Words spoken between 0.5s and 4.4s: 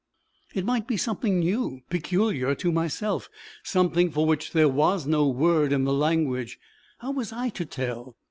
It might be something new, peculiar to myself; something for